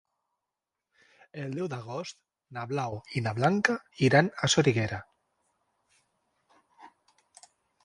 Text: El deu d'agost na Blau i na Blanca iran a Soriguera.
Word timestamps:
El 1.43 1.51
deu 1.57 1.67
d'agost 1.73 2.17
na 2.57 2.63
Blau 2.71 2.97
i 3.21 3.23
na 3.27 3.35
Blanca 3.41 3.77
iran 4.09 4.33
a 4.33 4.51
Soriguera. 4.55 5.03